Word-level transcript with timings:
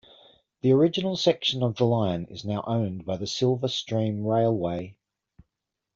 The 0.61 0.71
original 0.71 1.15
section 1.15 1.61
of 1.61 1.75
the 1.75 1.83
line 1.85 2.25
is 2.31 2.43
now 2.43 2.63
owned 2.65 3.05
by 3.05 3.17
the 3.17 3.27
Silver 3.27 3.67
Stream 3.67 4.25
Railway. 4.25 4.95